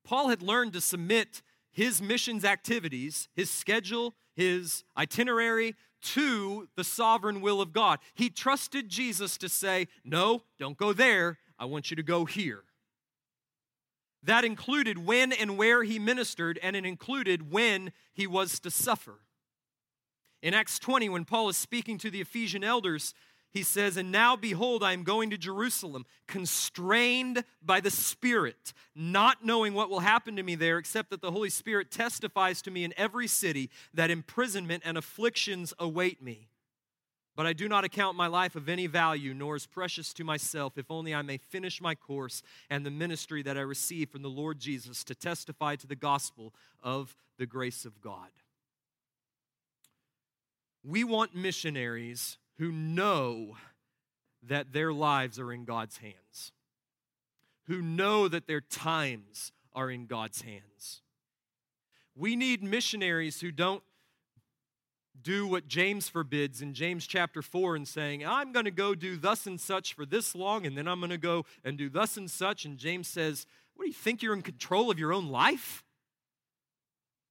[0.04, 1.42] Paul had learned to submit
[1.72, 8.00] his missions activities, his schedule, his itinerary to the sovereign will of God.
[8.14, 11.40] He trusted Jesus to say, No, don't go there.
[11.60, 12.64] I want you to go here.
[14.24, 19.20] That included when and where he ministered, and it included when he was to suffer.
[20.42, 23.14] In Acts 20, when Paul is speaking to the Ephesian elders,
[23.52, 29.44] he says, And now behold, I am going to Jerusalem, constrained by the Spirit, not
[29.44, 32.84] knowing what will happen to me there, except that the Holy Spirit testifies to me
[32.84, 36.50] in every city that imprisonment and afflictions await me.
[37.36, 40.76] But I do not account my life of any value, nor as precious to myself,
[40.76, 44.30] if only I may finish my course and the ministry that I receive from the
[44.30, 48.30] Lord Jesus to testify to the gospel of the grace of God.
[50.84, 53.58] We want missionaries who know
[54.44, 56.52] that their lives are in God's hands,
[57.68, 61.02] who know that their times are in God's hands.
[62.16, 63.84] We need missionaries who don't
[65.22, 69.18] do what James forbids in James chapter 4 and saying, I'm going to go do
[69.18, 72.18] thus and such for this long, and then I'm going to go and do thus
[72.18, 72.66] and such.
[72.66, 73.46] And James says,
[73.76, 75.84] What do you think you're in control of your own life?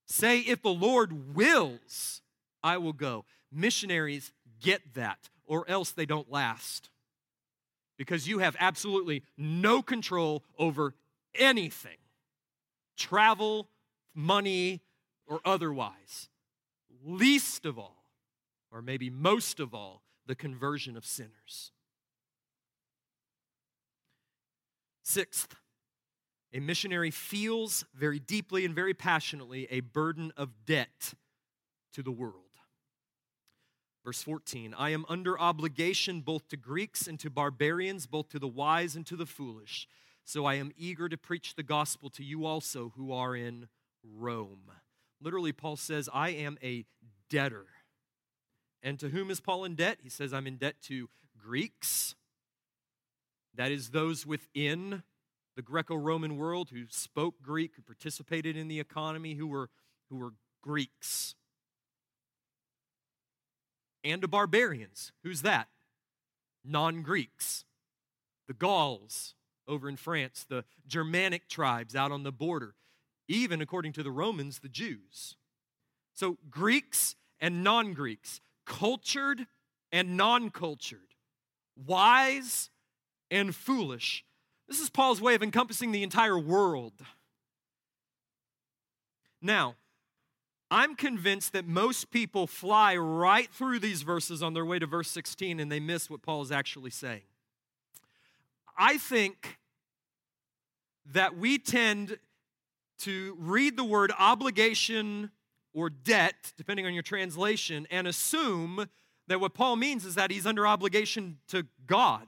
[0.06, 2.22] Say, if the Lord wills,
[2.62, 3.24] I will go.
[3.52, 6.90] Missionaries get that, or else they don't last.
[7.96, 10.94] Because you have absolutely no control over
[11.34, 11.96] anything
[12.96, 13.68] travel,
[14.14, 14.80] money,
[15.26, 16.28] or otherwise.
[17.04, 18.04] Least of all,
[18.72, 21.72] or maybe most of all, the conversion of sinners.
[25.02, 25.54] Sixth,
[26.52, 31.14] a missionary feels very deeply and very passionately a burden of debt
[31.92, 32.45] to the world.
[34.06, 38.46] Verse 14 I am under obligation both to Greeks and to barbarians, both to the
[38.46, 39.88] wise and to the foolish.
[40.24, 43.66] So I am eager to preach the gospel to you also who are in
[44.04, 44.70] Rome.
[45.20, 46.84] Literally, Paul says, I am a
[47.28, 47.66] debtor.
[48.80, 49.98] And to whom is Paul in debt?
[50.02, 52.14] He says, I'm in debt to Greeks.
[53.56, 55.02] That is, those within
[55.56, 59.68] the Greco Roman world who spoke Greek, who participated in the economy, who were,
[60.10, 61.34] who were Greeks
[64.06, 65.12] and to barbarians.
[65.22, 65.68] Who's that?
[66.64, 67.64] Non Greeks,
[68.48, 69.34] the Gauls
[69.68, 72.74] over in France, the Germanic tribes out on the border.
[73.28, 75.34] even according to the Romans, the Jews.
[76.14, 79.46] So, Greeks and non Greeks, cultured
[79.90, 81.14] and non cultured,
[81.74, 82.70] wise
[83.30, 84.24] and foolish.
[84.68, 86.94] This is Paul's way of encompassing the entire world.
[89.42, 89.74] Now,
[90.76, 95.08] I'm convinced that most people fly right through these verses on their way to verse
[95.08, 97.22] 16 and they miss what Paul is actually saying.
[98.76, 99.58] I think
[101.14, 102.18] that we tend
[102.98, 105.30] to read the word obligation
[105.72, 108.86] or debt, depending on your translation, and assume
[109.28, 112.26] that what Paul means is that he's under obligation to God,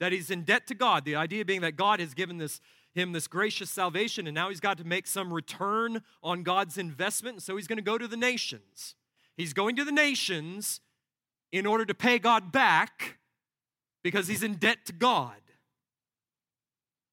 [0.00, 1.06] that he's in debt to God.
[1.06, 2.60] The idea being that God has given this
[2.94, 7.36] him this gracious salvation, and now he's got to make some return on God's investment,
[7.36, 8.94] and so he's going to go to the nations.
[9.36, 10.80] He's going to the nations
[11.52, 13.18] in order to pay God back
[14.02, 15.32] because he's in debt to God.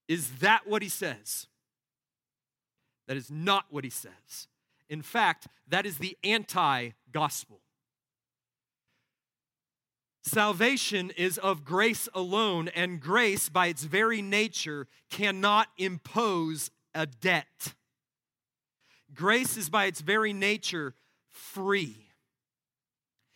[0.08, 1.48] Is that what he says?
[3.08, 4.48] That is not what he says.
[4.90, 7.60] In fact, that is the anti gospel.
[10.28, 17.74] Salvation is of grace alone, and grace, by its very nature, cannot impose a debt.
[19.14, 20.94] Grace is, by its very nature,
[21.30, 21.96] free.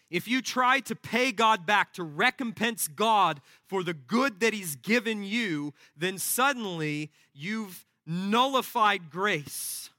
[0.09, 4.75] If you try to pay God back, to recompense God for the good that He's
[4.75, 9.89] given you, then suddenly you've nullified grace.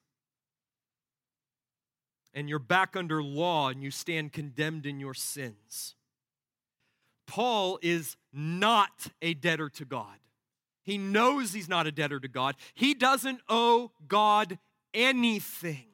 [2.34, 5.94] And you're back under law and you stand condemned in your sins.
[7.32, 10.18] Paul is not a debtor to God.
[10.82, 12.56] He knows he's not a debtor to God.
[12.74, 14.58] He doesn't owe God
[14.92, 15.86] anything.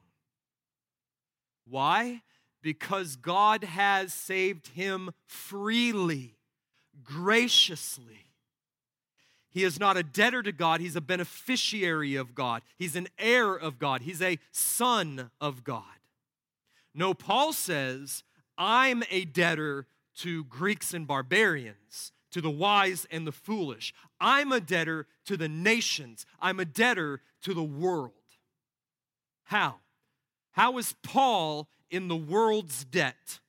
[1.65, 2.23] Why?
[2.61, 6.35] Because God has saved him freely,
[7.05, 8.33] graciously.
[9.49, 12.63] He is not a debtor to God, he's a beneficiary of God.
[12.77, 15.85] He's an heir of God, he's a son of God.
[16.97, 18.25] No, Paul says,
[18.57, 19.87] I'm a debtor
[20.19, 23.95] to Greeks and barbarians, to the wise and the foolish.
[24.21, 26.27] I'm a debtor to the nations.
[26.41, 28.13] I'm a debtor to the world.
[29.45, 29.77] How?
[30.53, 33.41] How is Paul in the world's debt?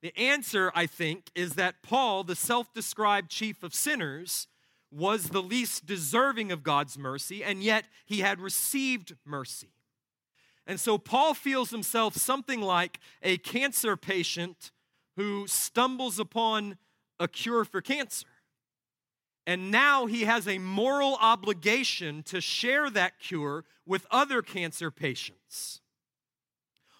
[0.00, 4.48] The answer, I think, is that Paul, the self described chief of sinners,
[4.90, 9.72] was the least deserving of God's mercy, and yet he had received mercy.
[10.66, 14.70] And so Paul feels himself something like a cancer patient
[15.16, 16.78] who stumbles upon
[17.18, 18.26] a cure for cancer.
[19.46, 25.80] And now he has a moral obligation to share that cure with other cancer patients.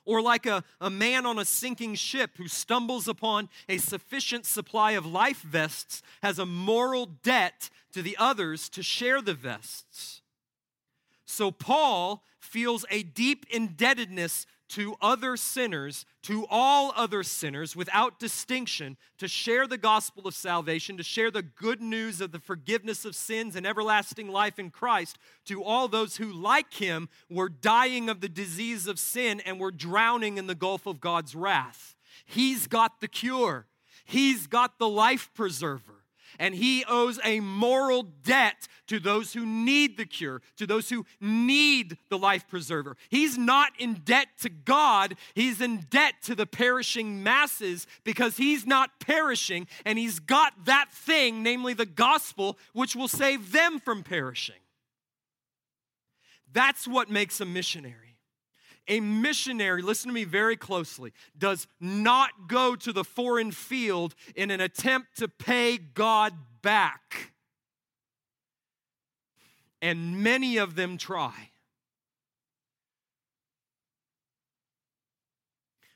[0.05, 4.93] Or like a, a man on a sinking ship who stumbles upon a sufficient supply
[4.93, 10.23] of life vests has a moral debt to the others to share the vests.
[11.25, 18.97] So Paul feels a deep indebtedness to other sinners, to all other sinners without distinction,
[19.19, 23.15] to share the gospel of salvation, to share the good news of the forgiveness of
[23.15, 28.23] sins and everlasting life in Christ, to all those who, like him, were dying of
[28.23, 31.95] the disease of sin and were drowning in the gulf of God's wrath.
[32.25, 33.67] He's got the cure,
[34.07, 35.92] He's got the life preserver
[36.43, 41.07] and he owes a moral debt to those who need the cure, to those who
[41.21, 42.97] need the life preserver.
[43.09, 48.67] He's not in debt to God, he's in debt to the perishing masses because he's
[48.67, 54.03] not perishing and he's got that thing, namely the gospel, which will save them from
[54.03, 54.57] perishing.
[56.53, 58.12] That's what makes a missionary.
[58.89, 64.51] A missionary, listen to me very closely, does not go to the foreign field in
[64.51, 67.33] an attempt to pay God back.
[69.81, 71.51] And many of them try.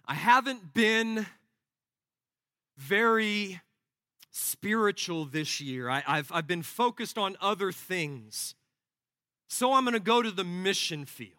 [0.06, 1.26] I haven't been
[2.76, 3.60] very
[4.30, 5.88] spiritual this year.
[5.88, 8.54] I, have I've been focused on other things.
[9.48, 11.35] So I'm going to go to the mission field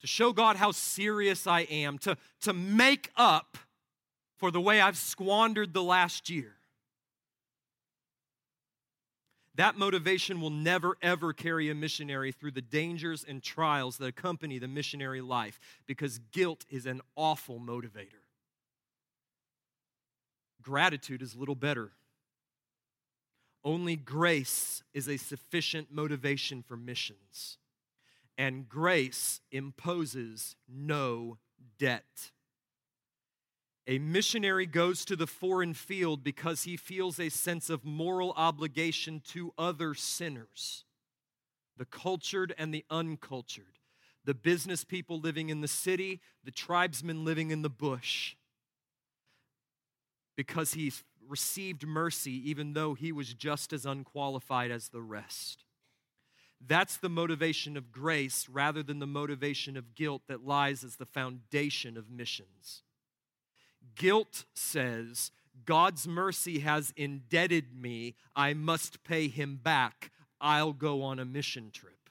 [0.00, 3.58] to show God how serious I am, to, to make up
[4.38, 6.54] for the way I've squandered the last year.
[9.56, 14.58] That motivation will never, ever carry a missionary through the dangers and trials that accompany
[14.58, 18.22] the missionary life because guilt is an awful motivator.
[20.62, 21.90] Gratitude is little better.
[23.62, 27.58] Only grace is a sufficient motivation for missions
[28.40, 31.36] and grace imposes no
[31.78, 32.30] debt.
[33.86, 39.20] A missionary goes to the foreign field because he feels a sense of moral obligation
[39.26, 40.86] to other sinners.
[41.76, 43.78] the cultured and the uncultured,
[44.24, 48.36] the business people living in the city, the tribesmen living in the bush.
[50.34, 50.92] Because he
[51.28, 55.64] received mercy, even though he was just as unqualified as the rest.
[56.64, 61.06] That's the motivation of grace rather than the motivation of guilt that lies as the
[61.06, 62.82] foundation of missions.
[63.94, 65.30] Guilt says,
[65.64, 68.14] God's mercy has indebted me.
[68.36, 70.10] I must pay him back.
[70.40, 72.10] I'll go on a mission trip.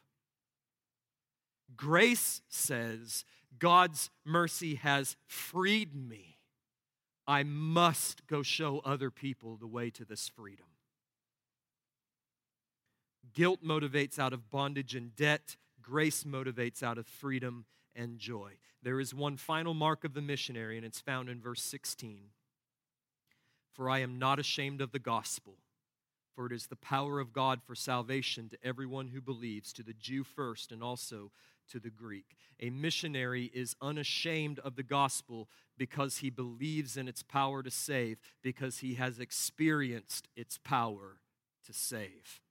[1.76, 3.26] Grace says,
[3.58, 6.38] God's mercy has freed me.
[7.28, 10.66] I must go show other people the way to this freedom.
[13.40, 17.64] Guilt motivates out of bondage and debt, grace motivates out of freedom
[17.96, 18.56] and joy.
[18.84, 22.32] There is one final mark of the missionary, and it's found in verse 16.
[23.72, 25.54] For I am not ashamed of the gospel,
[26.36, 29.94] for it is the power of God for salvation to everyone who believes, to the
[29.94, 31.32] Jew first and also
[31.72, 32.36] to the Greek.
[32.60, 38.20] A missionary is unashamed of the gospel because he believes in its power to save,
[38.42, 41.22] because he has experienced its power
[41.66, 42.42] to save.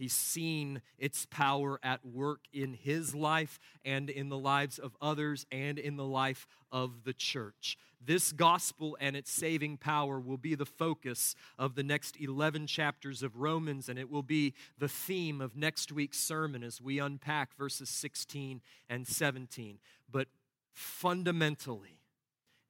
[0.00, 5.44] He's seen its power at work in his life and in the lives of others
[5.52, 7.76] and in the life of the church.
[8.02, 13.22] This gospel and its saving power will be the focus of the next 11 chapters
[13.22, 17.54] of Romans, and it will be the theme of next week's sermon as we unpack
[17.54, 19.80] verses 16 and 17.
[20.10, 20.28] But
[20.72, 22.00] fundamentally,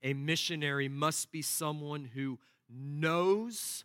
[0.02, 3.84] a missionary must be someone who knows,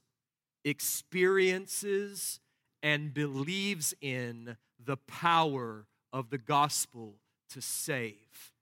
[0.63, 2.39] experiences,
[2.85, 7.15] and believes in the power of the gospel
[7.49, 8.53] to save.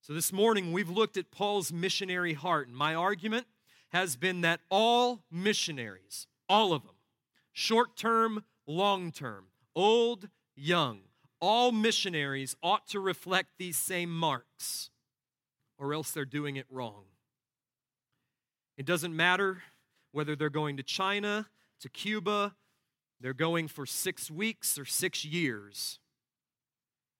[0.00, 3.46] So, this morning we've looked at Paul's missionary heart, and my argument
[3.92, 6.96] has been that all missionaries, all of them,
[7.52, 9.44] short term, long term,
[9.76, 11.02] old, young,
[11.40, 14.90] all missionaries ought to reflect these same marks,
[15.78, 17.04] or else they're doing it wrong.
[18.76, 19.62] It doesn't matter
[20.10, 21.46] whether they're going to China,
[21.80, 22.54] to Cuba.
[23.20, 25.98] They're going for six weeks or six years.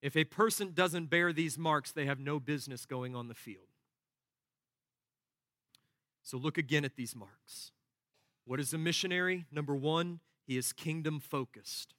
[0.03, 3.67] If a person doesn't bear these marks, they have no business going on the field.
[6.23, 7.73] So look again at these marks.
[8.45, 9.47] What is a missionary?
[9.53, 11.95] Number one, he is kingdom focused.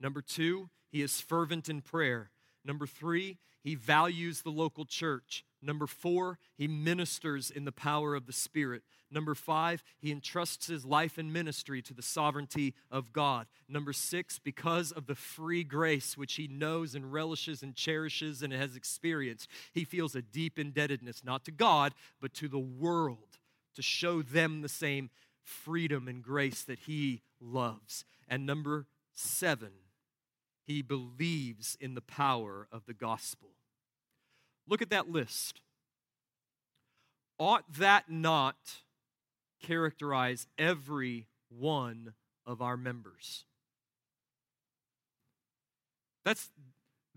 [0.00, 2.30] Number two, he is fervent in prayer.
[2.64, 5.44] Number three, he values the local church.
[5.66, 8.82] Number four, he ministers in the power of the Spirit.
[9.10, 13.48] Number five, he entrusts his life and ministry to the sovereignty of God.
[13.68, 18.52] Number six, because of the free grace which he knows and relishes and cherishes and
[18.52, 23.38] has experienced, he feels a deep indebtedness, not to God, but to the world,
[23.74, 25.10] to show them the same
[25.42, 28.04] freedom and grace that he loves.
[28.28, 29.72] And number seven,
[30.64, 33.55] he believes in the power of the gospel.
[34.68, 35.60] Look at that list.
[37.38, 38.56] Ought that not
[39.62, 42.14] characterize every one
[42.46, 43.44] of our members?
[46.24, 46.50] That's,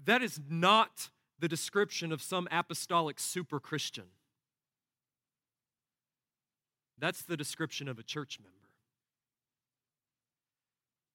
[0.05, 4.05] that is not the description of some apostolic super Christian.
[6.99, 8.55] That's the description of a church member.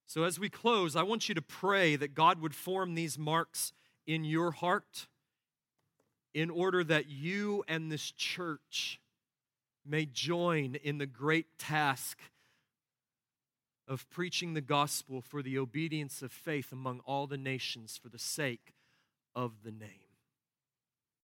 [0.07, 3.72] So, as we close, I want you to pray that God would form these marks
[4.07, 5.07] in your heart
[6.35, 9.01] in order that you and this church
[9.87, 12.18] may join in the great task
[13.87, 18.18] of preaching the gospel for the obedience of faith among all the nations for the
[18.18, 18.74] sake
[19.35, 20.04] of the name.